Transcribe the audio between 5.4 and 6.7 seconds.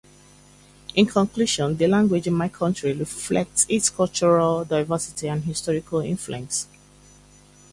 historical influences.